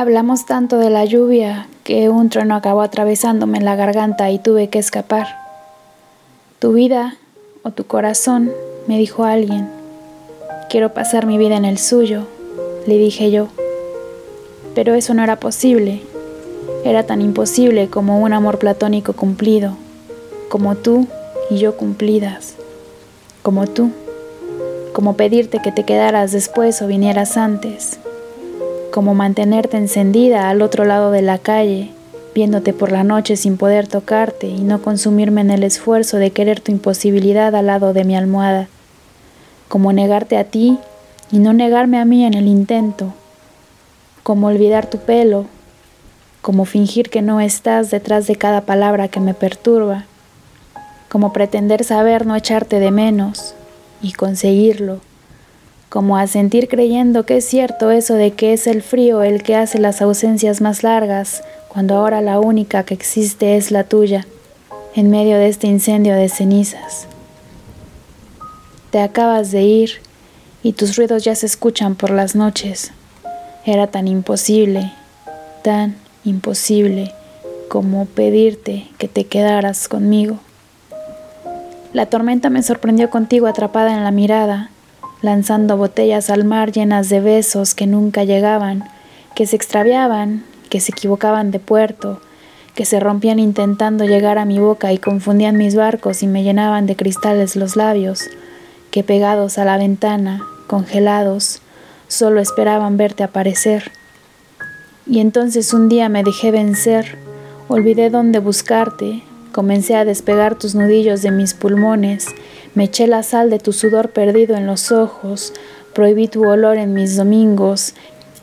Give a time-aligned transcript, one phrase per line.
[0.00, 4.78] Hablamos tanto de la lluvia que un trueno acabó atravesándome la garganta y tuve que
[4.78, 5.26] escapar.
[6.60, 7.16] Tu vida
[7.64, 8.52] o tu corazón,
[8.86, 9.68] me dijo alguien.
[10.70, 12.28] Quiero pasar mi vida en el suyo,
[12.86, 13.48] le dije yo.
[14.72, 16.00] Pero eso no era posible.
[16.84, 19.72] Era tan imposible como un amor platónico cumplido,
[20.48, 21.08] como tú
[21.50, 22.54] y yo cumplidas,
[23.42, 23.90] como tú,
[24.92, 27.98] como pedirte que te quedaras después o vinieras antes
[28.98, 31.92] como mantenerte encendida al otro lado de la calle,
[32.34, 36.58] viéndote por la noche sin poder tocarte y no consumirme en el esfuerzo de querer
[36.58, 38.66] tu imposibilidad al lado de mi almohada,
[39.68, 40.80] como negarte a ti
[41.30, 43.14] y no negarme a mí en el intento,
[44.24, 45.44] como olvidar tu pelo,
[46.42, 50.06] como fingir que no estás detrás de cada palabra que me perturba,
[51.08, 53.54] como pretender saber no echarte de menos
[54.02, 54.98] y conseguirlo
[55.88, 59.56] como a sentir creyendo que es cierto eso de que es el frío el que
[59.56, 64.26] hace las ausencias más largas, cuando ahora la única que existe es la tuya,
[64.94, 67.06] en medio de este incendio de cenizas.
[68.90, 69.90] Te acabas de ir
[70.62, 72.90] y tus ruidos ya se escuchan por las noches.
[73.64, 74.92] Era tan imposible,
[75.62, 77.12] tan imposible
[77.68, 80.38] como pedirte que te quedaras conmigo.
[81.92, 84.70] La tormenta me sorprendió contigo atrapada en la mirada,
[85.22, 88.84] lanzando botellas al mar llenas de besos que nunca llegaban,
[89.34, 92.20] que se extraviaban, que se equivocaban de puerto,
[92.74, 96.86] que se rompían intentando llegar a mi boca y confundían mis barcos y me llenaban
[96.86, 98.22] de cristales los labios,
[98.90, 101.60] que pegados a la ventana, congelados,
[102.06, 103.90] solo esperaban verte aparecer.
[105.06, 107.18] Y entonces un día me dejé vencer,
[107.66, 112.26] olvidé dónde buscarte, comencé a despegar tus nudillos de mis pulmones,
[112.74, 115.52] me eché la sal de tu sudor perdido en los ojos,
[115.94, 117.94] prohibí tu olor en mis domingos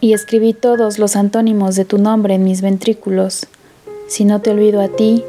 [0.00, 3.46] y escribí todos los antónimos de tu nombre en mis ventrículos.
[4.08, 5.24] Si no te olvido a ti,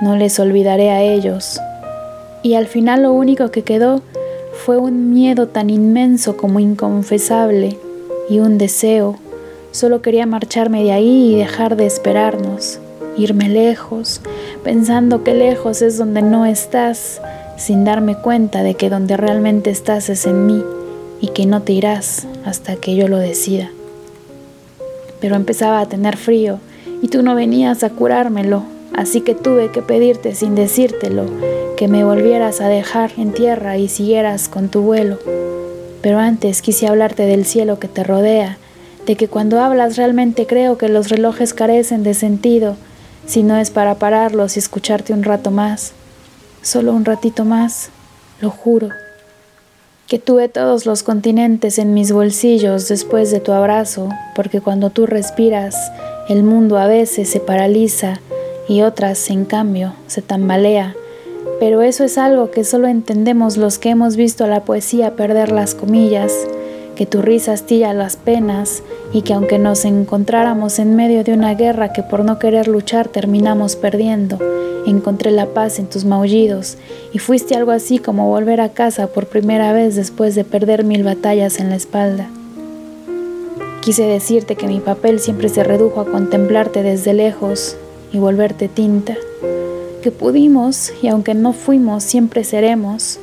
[0.00, 1.60] no les olvidaré a ellos.
[2.42, 4.02] Y al final lo único que quedó
[4.64, 7.78] fue un miedo tan inmenso como inconfesable
[8.28, 9.18] y un deseo.
[9.70, 12.80] Solo quería marcharme de ahí y dejar de esperarnos,
[13.16, 14.20] irme lejos,
[14.64, 17.20] pensando que lejos es donde no estás,
[17.56, 20.64] sin darme cuenta de que donde realmente estás es en mí
[21.20, 23.70] y que no te irás hasta que yo lo decida.
[25.20, 26.58] Pero empezaba a tener frío
[27.00, 28.64] y tú no venías a curármelo,
[28.94, 31.26] así que tuve que pedirte sin decírtelo
[31.76, 35.18] que me volvieras a dejar en tierra y siguieras con tu vuelo.
[36.00, 38.58] Pero antes quise hablarte del cielo que te rodea,
[39.06, 42.76] de que cuando hablas realmente creo que los relojes carecen de sentido,
[43.26, 45.94] si no es para pararlos y escucharte un rato más
[46.62, 47.90] solo un ratito más,
[48.40, 48.88] lo juro,
[50.06, 55.06] que tuve todos los continentes en mis bolsillos después de tu abrazo, porque cuando tú
[55.06, 55.76] respiras,
[56.28, 58.20] el mundo a veces se paraliza
[58.68, 60.94] y otras, en cambio, se tambalea.
[61.58, 65.50] Pero eso es algo que solo entendemos los que hemos visto a la poesía perder
[65.50, 66.32] las comillas,
[67.02, 71.52] que tu risa astilla las penas y que aunque nos encontráramos en medio de una
[71.56, 74.38] guerra que por no querer luchar terminamos perdiendo,
[74.86, 76.78] encontré la paz en tus maullidos
[77.12, 81.02] y fuiste algo así como volver a casa por primera vez después de perder mil
[81.02, 82.30] batallas en la espalda.
[83.80, 87.76] Quise decirte que mi papel siempre se redujo a contemplarte desde lejos
[88.12, 89.16] y volverte tinta,
[90.04, 93.18] que pudimos y aunque no fuimos, siempre seremos.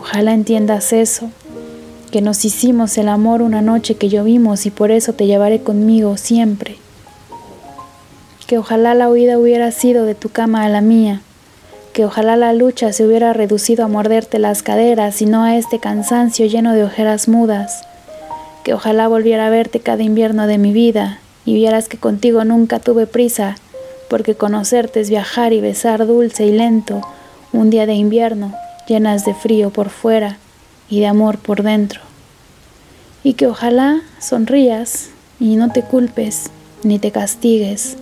[0.00, 1.28] Ojalá entiendas eso
[2.14, 6.16] que nos hicimos el amor una noche que llovimos y por eso te llevaré conmigo
[6.16, 6.76] siempre.
[8.46, 11.22] Que ojalá la huida hubiera sido de tu cama a la mía,
[11.92, 15.80] que ojalá la lucha se hubiera reducido a morderte las caderas y no a este
[15.80, 17.82] cansancio lleno de ojeras mudas,
[18.62, 22.78] que ojalá volviera a verte cada invierno de mi vida y vieras que contigo nunca
[22.78, 23.56] tuve prisa,
[24.08, 27.00] porque conocerte es viajar y besar dulce y lento
[27.52, 28.54] un día de invierno
[28.86, 30.38] llenas de frío por fuera
[30.88, 32.00] y de amor por dentro.
[33.22, 35.08] Y que ojalá sonrías
[35.40, 36.50] y no te culpes
[36.82, 37.96] ni te castigues.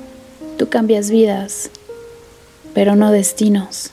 [0.58, 1.70] Tú cambias vidas,
[2.74, 3.90] pero no destinos.